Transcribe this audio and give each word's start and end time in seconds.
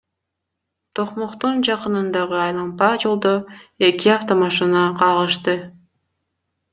Токмоктун 0.99 1.59
жакынындагы 1.67 2.39
айлампа 2.43 2.87
жолдо 3.03 3.33
эки 3.89 4.13
автомашина 4.15 4.83
кагышты. 5.03 5.55